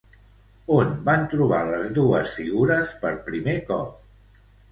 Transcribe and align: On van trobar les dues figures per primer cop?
On 0.75 0.93
van 1.09 1.25
trobar 1.33 1.59
les 1.67 1.91
dues 1.99 2.33
figures 2.39 2.97
per 3.05 3.13
primer 3.31 3.57
cop? 3.71 4.43